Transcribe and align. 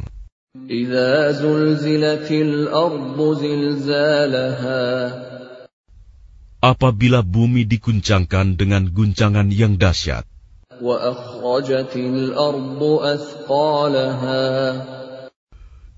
Idza 0.71 1.35
zulzilatil 1.35 2.71
ardu 2.71 3.35
zilzalaha. 3.35 4.87
Apabila 6.63 7.19
bumi 7.19 7.67
diguncangkan 7.67 8.55
dengan 8.55 8.87
guncangan 8.87 9.51
yang 9.51 9.75
dahsyat. 9.75 10.23
Wa 10.79 10.95
akhrajatil 10.95 12.39
ardu 12.39 13.03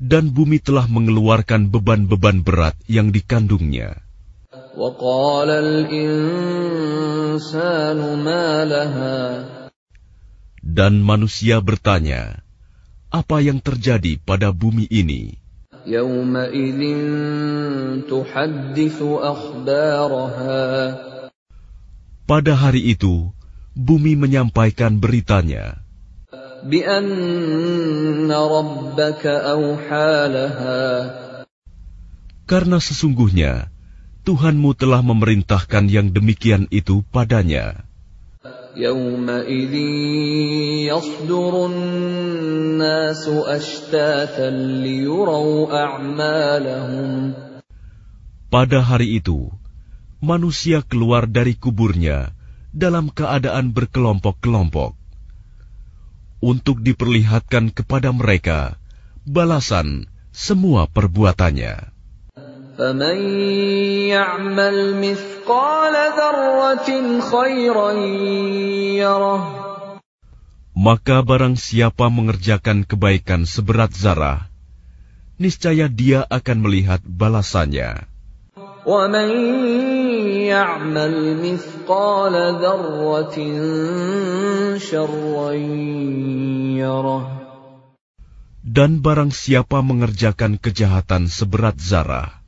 dan 0.02 0.34
bumi 0.34 0.58
telah 0.58 0.90
mengeluarkan 0.90 1.70
beban-beban 1.70 2.42
berat 2.42 2.74
yang 2.90 3.14
dikandungnya. 3.14 4.02
Dan 10.62 10.94
manusia 11.06 11.62
bertanya, 11.62 12.42
apa 13.14 13.38
yang 13.46 13.62
terjadi 13.62 14.18
pada 14.26 14.50
bumi 14.50 14.90
ini? 14.90 15.38
Pada 22.26 22.54
hari 22.58 22.82
itu, 22.90 23.16
bumi 23.78 24.14
menyampaikan 24.18 24.98
beritanya. 24.98 25.91
karena 32.47 32.79
sesungguhnya 32.79 33.53
Tuhanmu 34.27 34.71
telah 34.75 35.07
memerintahkan 35.07 35.87
yang 35.87 36.11
demikian 36.11 36.67
itu 36.75 37.07
padanya. 37.15 37.87
يومئذ 38.77 39.75
يصدر 40.93 41.53
الناس 41.67 43.25
أشتاتا 43.29 44.51
ليروا 44.85 45.57
أعمالهم 45.73 47.33
Pada 48.47 48.79
hari 48.79 49.19
itu, 49.19 49.51
manusia 50.23 50.85
keluar 50.85 51.27
dari 51.27 51.59
kuburnya 51.59 52.31
dalam 52.71 53.11
keadaan 53.11 53.75
berkelompok-kelompok 53.75 55.00
untuk 56.41 56.85
diperlihatkan 56.85 57.73
kepada 57.73 58.13
mereka 58.13 58.79
balasan 59.27 60.07
semua 60.31 60.87
perbuatannya. 60.87 61.97
فمن 62.77 63.19
يعمل 64.13 64.77
مثقال 65.01 65.95
ذرة 66.13 66.89
خيرا 67.25 67.91
يره 69.01 69.43
Maka 70.77 71.25
barang 71.25 71.57
siapa 71.57 72.13
mengerjakan 72.13 72.85
kebaikan 72.85 73.49
seberat 73.49 73.97
zarah, 73.97 74.45
niscaya 75.41 75.89
dia 75.89 76.21
akan 76.29 76.69
melihat 76.69 77.01
balasannya. 77.01 78.05
ومن 78.87 79.31
يعمل 80.47 81.15
مثقال 81.43 82.35
ذرة 82.63 83.37
شرا 84.79 85.53
يره 85.53 86.00
Dan 88.62 89.02
barang 89.02 89.34
siapa 89.34 89.82
mengerjakan 89.82 90.62
kejahatan 90.62 91.26
seberat 91.26 91.82
zarah, 91.82 92.42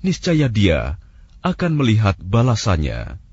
niscaya 0.00 0.48
dia 0.48 0.96
akan 1.44 1.72
melihat 1.78 2.16
balasannya. 2.18 3.25